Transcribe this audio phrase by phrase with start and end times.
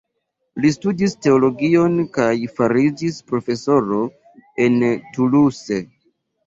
[0.63, 4.01] Li studis teologion kaj fariĝis profesoro
[4.67, 4.83] en
[5.17, 5.81] Toulouse.